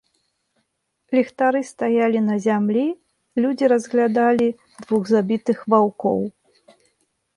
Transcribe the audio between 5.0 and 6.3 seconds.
забітых ваўкоў.